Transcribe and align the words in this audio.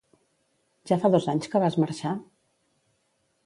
Ja 0.91 0.97
fa 1.03 1.11
dos 1.17 1.29
anys 1.35 1.51
que 1.53 1.63
vas 1.67 1.79
marxar? 1.85 2.17